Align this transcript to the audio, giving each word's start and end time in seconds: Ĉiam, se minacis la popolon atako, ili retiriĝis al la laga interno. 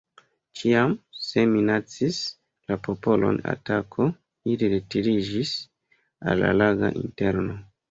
Ĉiam, 0.59 0.93
se 1.25 1.43
minacis 1.51 2.21
la 2.71 2.79
popolon 2.87 3.37
atako, 3.53 4.09
ili 4.55 4.73
retiriĝis 4.73 5.55
al 6.33 6.45
la 6.47 6.53
laga 6.65 6.95
interno. 7.07 7.59